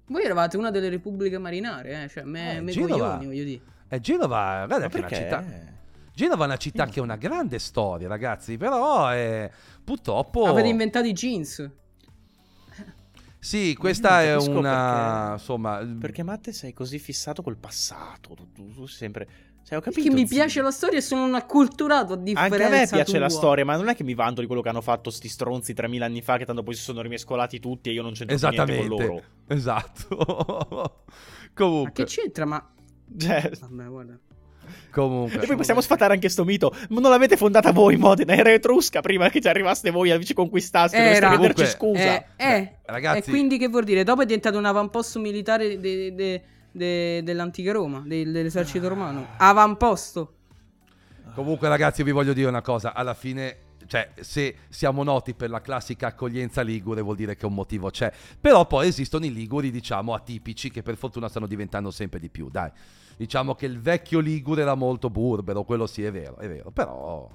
[0.07, 2.09] Voi eravate una delle repubbliche marinare, eh?
[2.09, 3.61] Cioè, me, Eh, me coglioni, voglio dire.
[3.93, 5.45] E Genova, guarda Ma che è una città...
[6.15, 9.51] Genova è una città che ha una grande storia, ragazzi, però è...
[9.85, 10.47] purtroppo...
[10.47, 11.71] Avete inventato i jeans.
[13.39, 15.27] Sì, questa è una...
[15.27, 15.97] perché- insomma...
[16.01, 18.33] Perché Matte sei così fissato col passato?
[18.33, 19.29] Tu, tu- tu sempre...
[19.63, 20.01] Cioè, ho capito.
[20.01, 20.37] Perché mi zio.
[20.37, 23.21] piace la storia e sono un acculturato a differenza Anche a me piace tua.
[23.21, 25.75] la storia, ma non è che mi vanto di quello che hanno fatto sti stronzi
[25.75, 28.77] 3000 anni fa, che tanto poi si sono rimescolati tutti e io non c'entro niente
[28.77, 29.23] con loro.
[29.49, 30.11] Esattamente.
[30.29, 30.67] Esatto.
[30.71, 30.91] Ma
[31.53, 32.47] comunque, che c'entra?
[32.47, 32.73] Ma...
[33.19, 34.19] Cioè, Vabbè, guarda.
[34.91, 35.41] comunque.
[35.43, 36.75] e poi possiamo sfatare anche sto mito.
[36.91, 40.35] Ma non l'avete fondata voi, Modena, era etrusca prima che ci arrivaste voi a ci
[40.35, 40.97] conquistaste.
[40.97, 41.29] Era.
[41.31, 42.25] Dovreste chiederci Comunque, scusa.
[42.37, 42.73] Eh, eh.
[42.87, 44.05] Ragazzi- E quindi che vuol dire?
[44.05, 49.27] Dopo è diventato un avamposto militare de- de- de- dell'antica Roma, de- dell'esercito romano.
[49.39, 50.35] Avamposto.
[51.35, 52.93] Comunque, ragazzi, vi voglio dire una cosa.
[52.95, 53.57] Alla fine,
[53.93, 58.11] cioè, se siamo noti per la classica accoglienza ligure, vuol dire che un motivo c'è.
[58.41, 62.49] Però poi esistono i liguri, diciamo, atipici, che per fortuna stanno diventando sempre di più.
[62.49, 62.71] Dai,
[63.19, 66.71] diciamo che il vecchio ligure era molto burbero, quello sì è vero, è vero.
[66.71, 67.29] Però,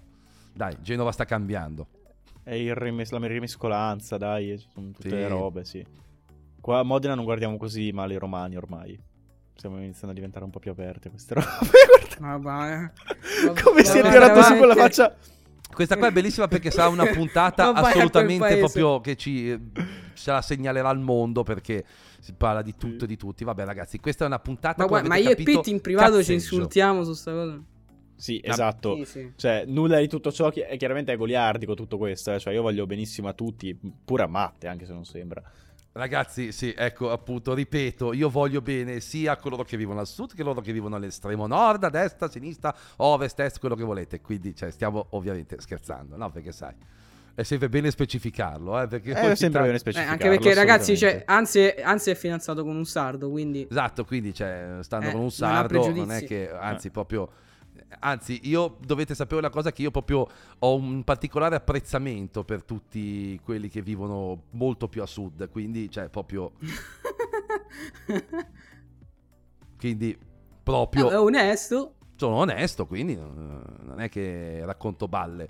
[0.52, 1.86] dai, Genova sta cambiando.
[2.41, 5.15] È il rimes- la rimescolanza, dai, sono tutte Sì.
[5.15, 5.86] le robe, sì.
[6.60, 9.00] Qua a Modena non guardiamo così male i romani ormai.
[9.54, 11.70] Stiamo iniziando a diventare un po' più aperte queste robe.
[12.17, 12.91] Guarda Vabbè.
[13.62, 15.15] come si è Vabbè, tirato su quella che- faccia.
[15.73, 19.58] Questa qua è bellissima perché sarà una puntata assolutamente proprio che ci
[20.13, 21.84] ce la segnalerà al mondo perché
[22.19, 23.43] si parla di tutto e di tutti.
[23.43, 25.71] Vabbè, ragazzi, questa è una puntata Ma, come guarda, ma avete io e capito, Pitt
[25.73, 26.34] in privato ci cazzeggio.
[26.34, 27.62] insultiamo su sta cosa.
[28.15, 28.95] Sì, Ah, esatto.
[28.95, 29.32] Sì, sì.
[29.36, 32.34] Cioè, nulla di tutto ciò che è chiaramente è goliardico tutto questo.
[32.34, 32.39] eh.
[32.39, 35.39] Cioè, io voglio benissimo a tutti, pure a Matte, anche se non sembra.
[35.98, 40.34] Ragazzi, sì, ecco, appunto, ripeto, io voglio bene sia a coloro che vivono al sud
[40.36, 43.84] che a coloro che vivono all'estremo nord, a destra, a sinistra, ovest, est, quello che
[43.84, 44.22] volete.
[44.22, 46.30] Quindi, cioè, stiamo ovviamente scherzando, no?
[46.30, 46.76] Perché sai,
[47.34, 48.88] è sempre bene specificarlo, eh?
[48.88, 50.24] Perché È ogni sempre bene Eh, specificarlo.
[50.24, 53.66] anche perché, ragazzi, cioè, anzi, anzi è fidanzato con un sardo, quindi...
[53.68, 56.26] Esatto, quindi cioè, stanno Eh, con un non sardo, non, è pregiudizi.
[56.26, 56.92] che, anzi, Eh.
[56.92, 57.30] proprio...
[58.00, 60.28] Anzi, io dovete sapere una cosa che io proprio
[60.60, 66.10] ho un particolare apprezzamento per tutti quelli che vivono molto più a sud, quindi cioè
[66.10, 66.52] proprio
[69.78, 70.17] quindi
[70.63, 71.93] proprio è onesto.
[72.17, 75.47] sono onesto, quindi eh, non è che racconto balle.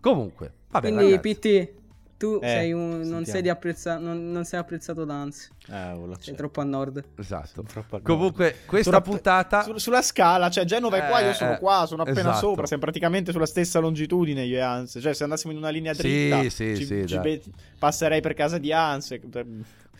[0.00, 1.34] Comunque, vabbè, quindi, ragazzi.
[1.34, 1.72] PT,
[2.18, 5.48] tu Eh, sei un, non, sei di apprezza- non, non sei apprezzato da Anzi.
[5.68, 7.04] Eh, Sei troppo a nord.
[7.18, 7.62] Esatto.
[7.62, 11.54] Troppo al Comunque, questa Sulla- puntata Su- sulla scala, cioè Genova è qua, io sono
[11.54, 12.38] Eh, qua, sono appena esatto.
[12.38, 14.98] sopra, siamo praticamente sulla stessa longitudine io e Hans.
[15.00, 17.42] Cioè, se andassimo in una linea Sì, dritta, sì, ci- sì, ci be-
[17.78, 19.14] passerei per casa di Hans.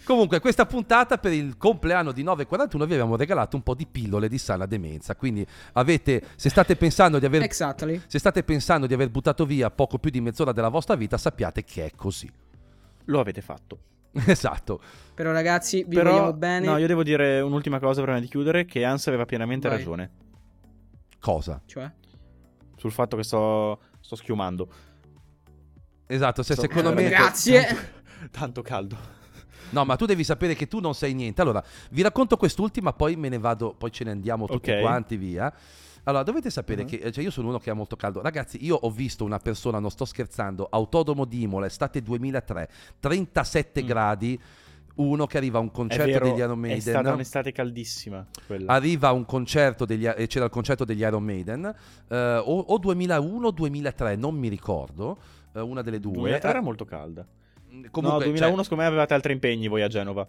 [0.05, 4.29] Comunque, questa puntata per il compleanno di 941 vi abbiamo regalato un po' di pillole
[4.29, 5.17] di sana demenza.
[5.17, 8.01] Quindi avete, se state pensando di aver, Exactly.
[8.07, 11.65] se state pensando di aver buttato via poco più di mezz'ora della vostra vita, sappiate
[11.65, 12.31] che è così.
[13.07, 13.79] Lo avete fatto.
[14.27, 14.81] Esatto.
[15.15, 16.67] Però ragazzi, vi Però, vogliamo bene.
[16.67, 19.77] no, io devo dire un'ultima cosa prima di chiudere, che Hans aveva pienamente Vai.
[19.79, 20.11] ragione.
[21.21, 21.61] Cosa?
[21.67, 21.91] Cioè?
[22.77, 24.69] Sul fatto che sto, sto schiumando.
[26.07, 27.09] Esatto, se Sto- secondo me...
[27.09, 27.63] Grazie.
[27.67, 27.83] Tanto,
[28.31, 28.97] tanto caldo.
[29.71, 31.41] No, ma tu devi sapere che tu non sai niente.
[31.43, 34.81] Allora, vi racconto quest'ultima, poi me ne vado, poi ce ne andiamo tutti Ok.
[34.81, 35.53] quanti via.
[36.05, 36.89] Allora, dovete sapere Mhm.
[36.89, 38.23] che eh, cioè, io sono uno che ha molto caldo.
[38.23, 42.69] Ragazzi, io ho visto una persona, non sto scherzando, Autodromo di Imola, estate 2003,
[43.01, 43.87] 37 Mm.
[43.87, 44.41] gradi,
[44.97, 47.13] uno che arriva a un concerto vero, degli Iron è stata Maiden.
[47.15, 48.73] un'estate caldissima quella.
[48.73, 51.75] Arriva a un concerto degli, e c'era il concerto degli Iron Maiden,
[52.09, 55.19] eh, o, o 2001 o 2003, non mi ricordo,
[55.55, 56.13] eh, una delle due.
[56.13, 57.27] 2003 era Eh, molto calda.
[57.91, 60.27] Comunque, no, 2001 cioè, secondo me avevate altri impegni voi a Genova.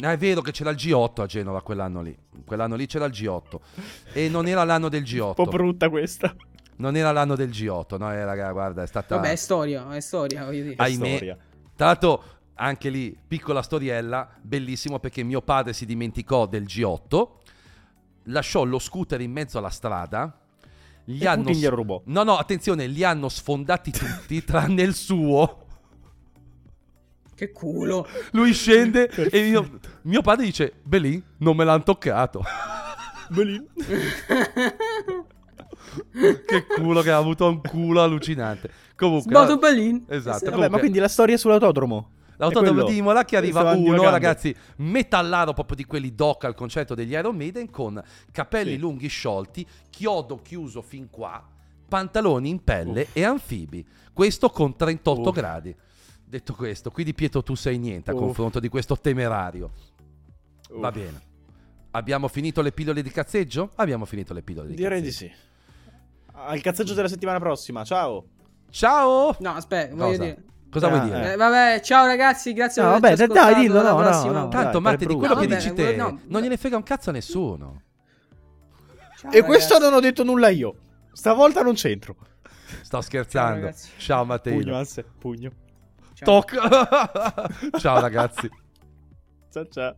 [0.00, 2.16] Ah, È vero che c'era il G8 a Genova quell'anno lì.
[2.44, 3.58] Quell'anno lì c'era il G8.
[4.14, 5.48] E non era l'anno del Un po' G8.
[5.50, 6.34] brutta questa.
[6.76, 7.98] Non era l'anno del G8.
[7.98, 9.16] No, eh, raga, guarda, è stata.
[9.16, 10.74] Vabbè, è storia, è storia, voglio dire.
[10.78, 11.14] Ah, Ahimè.
[11.16, 11.36] storia.
[11.76, 17.28] Tra l'altro, anche lì, piccola storiella, bellissimo perché mio padre si dimenticò del G8.
[18.26, 20.38] Lasciò lo scooter in mezzo alla strada.
[21.04, 21.42] Gli E hanno.
[21.42, 22.00] Putin glielo rubò.
[22.06, 25.61] No, no, attenzione, li hanno sfondati tutti, tranne il suo.
[27.42, 28.06] Che culo.
[28.30, 32.40] Lui scende e mio, mio padre dice: Belì, non me l'hanno toccato.
[33.30, 33.66] Belin.
[36.46, 38.70] che culo che ha avuto un culo allucinante.
[38.94, 40.04] Comunque, Sbato Berlin.
[40.08, 40.14] Esatto.
[40.14, 42.10] Eh, Vabbè, Comunque- ma quindi la storia sull'autodromo.
[42.36, 46.94] L'autodromo È di Imola che arriva uno, ragazzi, metallaro proprio di quelli doc al concerto
[46.94, 48.00] degli Iron Maiden con
[48.30, 48.78] capelli Sì.
[48.78, 51.44] lunghi sciolti, chiodo chiuso fin qua,
[51.88, 53.84] pantaloni in pelle e anfibi.
[54.12, 55.34] Questo con 38 Uff.
[55.34, 55.74] gradi.
[56.32, 58.20] Detto questo, quindi Pietro tu sei niente a Uff.
[58.20, 59.70] confronto di questo temerario.
[60.70, 60.94] Va Uff.
[60.94, 61.20] bene.
[61.90, 63.72] Abbiamo finito le pillole di cazzeggio?
[63.74, 65.34] Abbiamo finito le pillole di Direi di cazzeggio.
[65.34, 65.40] sì.
[66.32, 67.84] Al cazzeggio della settimana prossima.
[67.84, 68.24] Ciao.
[68.70, 69.36] Ciao!
[69.40, 70.22] No, aspetta, voglio Cosa?
[70.22, 70.42] dire.
[70.70, 71.32] Cosa Ah, vuoi dire?
[71.32, 74.32] Eh, vabbè, ciao ragazzi, grazie No, per averci vabbè, dai, dillo, no, no, prossima.
[74.32, 74.48] no.
[74.48, 76.18] Tanto, dai, Matte, per di quello che Vabbè, dici te, no.
[76.28, 77.82] non gliene frega un cazzo a nessuno.
[79.18, 79.90] Ciao, E questo ragazzi.
[79.90, 80.76] non ho detto nulla io.
[81.12, 82.16] Stavolta non c'entro.
[82.80, 83.60] Sto scherzando.
[83.66, 83.90] ragazzi.
[83.98, 84.56] Ciao, Matteo.
[84.56, 85.52] Pugno, Anse, pugno.
[86.14, 86.40] Ciao.
[86.40, 87.78] Toc.
[87.78, 88.50] Ciao ragazzi.
[89.50, 89.96] Ciao ciao.